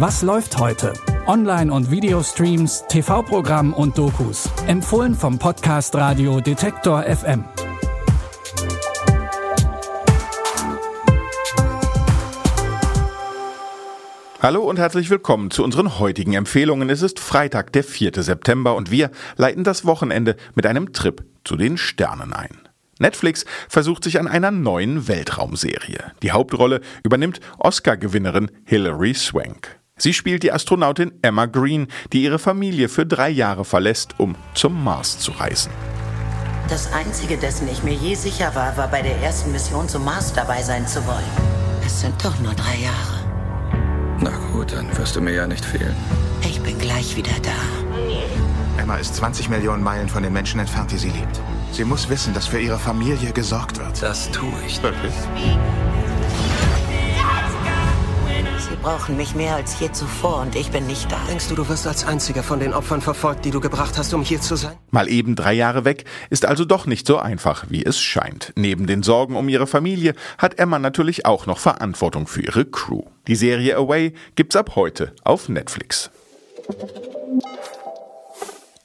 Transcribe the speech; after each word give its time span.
Was 0.00 0.22
läuft 0.22 0.58
heute? 0.58 0.92
Online- 1.26 1.72
und 1.72 1.90
Videostreams, 1.90 2.84
TV-Programm 2.88 3.72
und 3.72 3.98
Dokus. 3.98 4.48
Empfohlen 4.68 5.12
vom 5.12 5.40
Podcast 5.40 5.92
Radio 5.96 6.40
Detektor 6.40 7.02
FM. 7.02 7.42
Hallo 14.40 14.62
und 14.62 14.78
herzlich 14.78 15.10
willkommen 15.10 15.50
zu 15.50 15.64
unseren 15.64 15.98
heutigen 15.98 16.34
Empfehlungen. 16.34 16.90
Es 16.90 17.02
ist 17.02 17.18
Freitag, 17.18 17.72
der 17.72 17.82
4. 17.82 18.22
September 18.22 18.76
und 18.76 18.92
wir 18.92 19.10
leiten 19.36 19.64
das 19.64 19.84
Wochenende 19.84 20.36
mit 20.54 20.64
einem 20.64 20.92
Trip 20.92 21.24
zu 21.42 21.56
den 21.56 21.76
Sternen 21.76 22.32
ein. 22.32 22.68
Netflix 23.00 23.44
versucht 23.68 24.04
sich 24.04 24.20
an 24.20 24.28
einer 24.28 24.52
neuen 24.52 25.08
Weltraumserie. 25.08 26.12
Die 26.22 26.30
Hauptrolle 26.30 26.82
übernimmt 27.02 27.40
Oscar-Gewinnerin 27.58 28.48
Hilary 28.64 29.14
Swank. 29.14 29.77
Sie 29.98 30.14
spielt 30.14 30.44
die 30.44 30.52
Astronautin 30.52 31.12
Emma 31.22 31.46
Green, 31.46 31.88
die 32.12 32.22
ihre 32.22 32.38
Familie 32.38 32.88
für 32.88 33.04
drei 33.04 33.28
Jahre 33.28 33.64
verlässt, 33.64 34.14
um 34.18 34.36
zum 34.54 34.82
Mars 34.82 35.18
zu 35.18 35.32
reisen. 35.32 35.70
Das 36.68 36.92
Einzige, 36.92 37.36
dessen 37.36 37.68
ich 37.68 37.82
mir 37.82 37.94
je 37.94 38.14
sicher 38.14 38.54
war, 38.54 38.76
war 38.76 38.88
bei 38.88 39.02
der 39.02 39.16
ersten 39.22 39.52
Mission 39.52 39.88
zum 39.88 40.04
Mars 40.04 40.32
dabei 40.32 40.62
sein 40.62 40.86
zu 40.86 41.04
wollen. 41.06 41.24
Es 41.84 42.00
sind 42.00 42.22
doch 42.24 42.38
nur 42.40 42.52
drei 42.52 42.76
Jahre. 42.76 43.18
Na 44.20 44.30
gut, 44.52 44.72
dann 44.72 44.96
wirst 44.96 45.16
du 45.16 45.20
mir 45.20 45.32
ja 45.32 45.46
nicht 45.46 45.64
fehlen. 45.64 45.96
Ich 46.42 46.60
bin 46.60 46.78
gleich 46.78 47.16
wieder 47.16 47.32
da. 47.42 48.80
Emma 48.80 48.96
ist 48.96 49.16
20 49.16 49.48
Millionen 49.48 49.82
Meilen 49.82 50.08
von 50.08 50.22
den 50.22 50.32
Menschen 50.32 50.60
entfernt, 50.60 50.92
die 50.92 50.98
sie 50.98 51.10
liebt. 51.10 51.40
Sie 51.72 51.84
muss 51.84 52.08
wissen, 52.08 52.34
dass 52.34 52.46
für 52.46 52.60
ihre 52.60 52.78
Familie 52.78 53.32
gesorgt 53.32 53.78
wird. 53.78 54.02
Das 54.02 54.30
tue 54.30 54.52
ich. 54.66 54.82
Wirklich? 54.82 55.14
Sie 58.68 58.76
brauchen 58.82 59.16
mich 59.16 59.34
mehr 59.34 59.54
als 59.54 59.80
je 59.80 59.90
zuvor 59.92 60.42
und 60.42 60.54
ich 60.54 60.70
bin 60.70 60.86
nicht 60.86 61.10
da. 61.10 61.18
Denkst 61.26 61.48
du, 61.48 61.54
du 61.54 61.68
wirst 61.70 61.86
als 61.86 62.04
einziger 62.04 62.42
von 62.42 62.60
den 62.60 62.74
Opfern 62.74 63.00
verfolgt, 63.00 63.46
die 63.46 63.50
du 63.50 63.60
gebracht 63.60 63.96
hast, 63.96 64.12
um 64.12 64.22
hier 64.22 64.42
zu 64.42 64.56
sein? 64.56 64.76
Mal 64.90 65.08
eben 65.08 65.36
drei 65.36 65.54
Jahre 65.54 65.86
weg 65.86 66.04
ist 66.28 66.44
also 66.44 66.66
doch 66.66 66.84
nicht 66.84 67.06
so 67.06 67.16
einfach, 67.16 67.64
wie 67.70 67.82
es 67.82 67.98
scheint. 67.98 68.52
Neben 68.56 68.86
den 68.86 69.02
Sorgen 69.02 69.36
um 69.36 69.48
ihre 69.48 69.66
Familie 69.66 70.14
hat 70.36 70.58
Emma 70.58 70.78
natürlich 70.78 71.24
auch 71.24 71.46
noch 71.46 71.58
Verantwortung 71.58 72.26
für 72.26 72.42
ihre 72.42 72.66
Crew. 72.66 73.04
Die 73.26 73.36
Serie 73.36 73.74
Away 73.76 74.12
gibt's 74.34 74.54
ab 74.54 74.76
heute 74.76 75.14
auf 75.24 75.48
Netflix. 75.48 76.10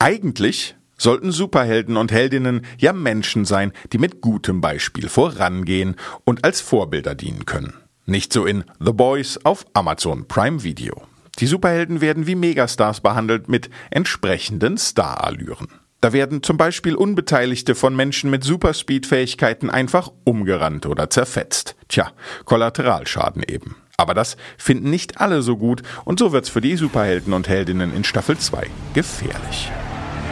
Eigentlich 0.00 0.74
sollten 0.96 1.30
Superhelden 1.30 1.96
und 1.96 2.10
Heldinnen 2.10 2.66
ja 2.78 2.92
Menschen 2.92 3.44
sein, 3.44 3.72
die 3.92 3.98
mit 3.98 4.20
gutem 4.20 4.60
Beispiel 4.60 5.08
vorangehen 5.08 5.94
und 6.24 6.44
als 6.44 6.60
Vorbilder 6.60 7.14
dienen 7.14 7.46
können. 7.46 7.74
Nicht 8.08 8.32
so 8.32 8.46
in 8.46 8.64
The 8.80 8.94
Boys 8.94 9.38
auf 9.44 9.66
Amazon 9.74 10.26
Prime 10.26 10.62
Video. 10.62 11.02
Die 11.40 11.46
Superhelden 11.46 12.00
werden 12.00 12.26
wie 12.26 12.36
Megastars 12.36 13.02
behandelt 13.02 13.50
mit 13.50 13.68
entsprechenden 13.90 14.78
Starallüren. 14.78 15.68
Da 16.00 16.14
werden 16.14 16.42
zum 16.42 16.56
Beispiel 16.56 16.94
Unbeteiligte 16.94 17.74
von 17.74 17.94
Menschen 17.94 18.30
mit 18.30 18.44
Superspeed-Fähigkeiten 18.44 19.68
einfach 19.68 20.10
umgerannt 20.24 20.86
oder 20.86 21.10
zerfetzt. 21.10 21.76
Tja, 21.88 22.12
Kollateralschaden 22.46 23.42
eben. 23.46 23.76
Aber 23.98 24.14
das 24.14 24.38
finden 24.56 24.88
nicht 24.88 25.20
alle 25.20 25.42
so 25.42 25.58
gut 25.58 25.82
und 26.06 26.18
so 26.18 26.32
wird's 26.32 26.48
für 26.48 26.62
die 26.62 26.76
Superhelden 26.76 27.34
und 27.34 27.46
Heldinnen 27.46 27.94
in 27.94 28.04
Staffel 28.04 28.38
2 28.38 28.68
gefährlich. 28.94 29.70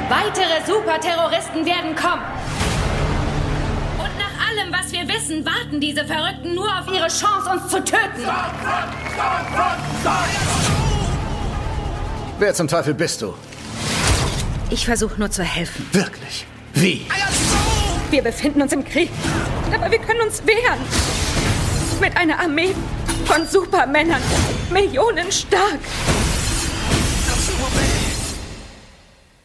Weitere 0.08 0.64
Superterroristen 0.64 1.66
werden 1.66 1.94
kommen. 1.94 2.22
Wissen, 5.16 5.44
warten 5.46 5.80
diese 5.80 6.04
Verrückten 6.04 6.54
nur 6.54 6.66
auf 6.66 6.86
ihre 6.88 7.08
Chance, 7.08 7.50
uns 7.50 7.68
zu 7.70 7.82
töten. 7.82 8.22
Wer 12.38 12.54
zum 12.54 12.68
Teufel 12.68 12.92
bist 12.92 13.22
du? 13.22 13.34
Ich 14.68 14.84
versuche 14.84 15.18
nur 15.18 15.30
zu 15.30 15.42
helfen. 15.42 15.88
Wirklich? 15.92 16.46
Wie? 16.74 17.06
Wir 18.10 18.22
befinden 18.22 18.62
uns 18.62 18.72
im 18.72 18.84
Krieg. 18.84 19.10
Aber 19.74 19.90
wir 19.90 19.98
können 19.98 20.20
uns 20.20 20.44
wehren. 20.44 20.80
Mit 22.00 22.16
einer 22.16 22.38
Armee 22.38 22.74
von 23.24 23.46
Supermännern. 23.46 24.22
Millionen 24.70 25.32
stark. 25.32 25.80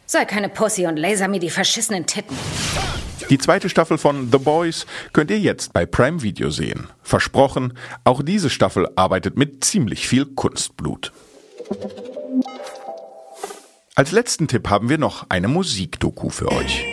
Sei 0.06 0.24
keine 0.26 0.50
Pussy 0.50 0.86
und 0.86 0.98
laser 0.98 1.28
mir 1.28 1.40
die 1.40 1.50
verschissenen 1.50 2.04
Titten. 2.04 2.36
Die 3.32 3.38
zweite 3.38 3.70
Staffel 3.70 3.96
von 3.96 4.30
The 4.30 4.36
Boys 4.36 4.84
könnt 5.14 5.30
ihr 5.30 5.38
jetzt 5.38 5.72
bei 5.72 5.86
Prime 5.86 6.20
Video 6.20 6.50
sehen. 6.50 6.88
Versprochen, 7.02 7.72
auch 8.04 8.22
diese 8.22 8.50
Staffel 8.50 8.86
arbeitet 8.94 9.38
mit 9.38 9.64
ziemlich 9.64 10.06
viel 10.06 10.26
Kunstblut. 10.26 11.12
Als 13.94 14.12
letzten 14.12 14.48
Tipp 14.48 14.68
haben 14.68 14.90
wir 14.90 14.98
noch 14.98 15.30
eine 15.30 15.48
Musikdoku 15.48 16.28
für 16.28 16.52
euch. 16.52 16.84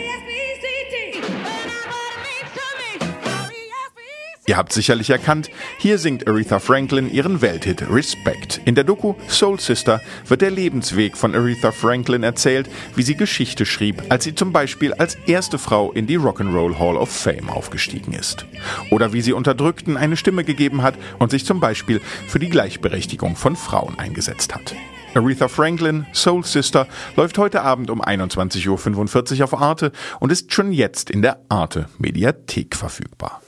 Ihr 4.50 4.56
habt 4.56 4.72
sicherlich 4.72 5.10
erkannt, 5.10 5.48
hier 5.78 5.96
singt 5.96 6.26
Aretha 6.26 6.58
Franklin 6.58 7.08
ihren 7.08 7.40
Welthit 7.40 7.88
Respect. 7.88 8.60
In 8.64 8.74
der 8.74 8.82
Doku 8.82 9.14
Soul 9.28 9.60
Sister 9.60 10.00
wird 10.26 10.40
der 10.40 10.50
Lebensweg 10.50 11.16
von 11.16 11.36
Aretha 11.36 11.70
Franklin 11.70 12.24
erzählt, 12.24 12.68
wie 12.96 13.04
sie 13.04 13.14
Geschichte 13.14 13.64
schrieb, 13.64 14.02
als 14.08 14.24
sie 14.24 14.34
zum 14.34 14.52
Beispiel 14.52 14.92
als 14.92 15.14
erste 15.28 15.56
Frau 15.56 15.92
in 15.92 16.08
die 16.08 16.18
Rock'n'Roll 16.18 16.80
Hall 16.80 16.96
of 16.96 17.10
Fame 17.10 17.48
aufgestiegen 17.48 18.12
ist. 18.12 18.44
Oder 18.90 19.12
wie 19.12 19.20
sie 19.20 19.34
Unterdrückten 19.34 19.96
eine 19.96 20.16
Stimme 20.16 20.42
gegeben 20.42 20.82
hat 20.82 20.96
und 21.20 21.30
sich 21.30 21.46
zum 21.46 21.60
Beispiel 21.60 22.00
für 22.26 22.40
die 22.40 22.50
Gleichberechtigung 22.50 23.36
von 23.36 23.54
Frauen 23.54 24.00
eingesetzt 24.00 24.52
hat. 24.52 24.74
Aretha 25.14 25.46
Franklin, 25.46 26.06
Soul 26.12 26.44
Sister, 26.44 26.88
läuft 27.14 27.38
heute 27.38 27.62
Abend 27.62 27.88
um 27.88 28.02
21.45 28.02 29.38
Uhr 29.38 29.44
auf 29.44 29.54
Arte 29.54 29.92
und 30.18 30.32
ist 30.32 30.52
schon 30.52 30.72
jetzt 30.72 31.08
in 31.08 31.22
der 31.22 31.38
Arte 31.48 31.86
Mediathek 31.98 32.74
verfügbar. 32.74 33.40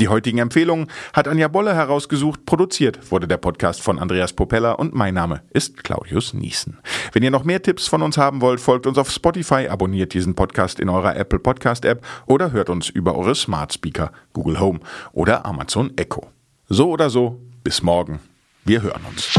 Die 0.00 0.08
heutigen 0.08 0.38
Empfehlungen 0.38 0.86
hat 1.12 1.28
Anja 1.28 1.48
Bolle 1.48 1.74
herausgesucht. 1.74 2.46
Produziert 2.46 3.10
wurde 3.10 3.28
der 3.28 3.36
Podcast 3.36 3.82
von 3.82 3.98
Andreas 3.98 4.32
Popella 4.32 4.72
und 4.72 4.94
mein 4.94 5.12
Name 5.12 5.42
ist 5.50 5.84
Claudius 5.84 6.32
Niesen. 6.32 6.78
Wenn 7.12 7.22
ihr 7.22 7.30
noch 7.30 7.44
mehr 7.44 7.60
Tipps 7.60 7.86
von 7.86 8.00
uns 8.00 8.16
haben 8.16 8.40
wollt, 8.40 8.60
folgt 8.60 8.86
uns 8.86 8.96
auf 8.96 9.10
Spotify, 9.10 9.68
abonniert 9.68 10.14
diesen 10.14 10.34
Podcast 10.34 10.80
in 10.80 10.88
eurer 10.88 11.16
Apple 11.16 11.38
Podcast 11.38 11.84
App 11.84 12.02
oder 12.24 12.50
hört 12.52 12.70
uns 12.70 12.88
über 12.88 13.14
eure 13.14 13.34
Smart 13.34 13.74
Speaker, 13.74 14.10
Google 14.32 14.58
Home 14.58 14.80
oder 15.12 15.44
Amazon 15.44 15.92
Echo. 15.98 16.28
So 16.66 16.88
oder 16.88 17.10
so, 17.10 17.38
bis 17.62 17.82
morgen. 17.82 18.20
Wir 18.64 18.80
hören 18.80 19.02
uns. 19.06 19.38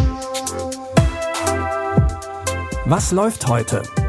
Was 2.86 3.12
läuft 3.12 3.48
heute? 3.48 3.82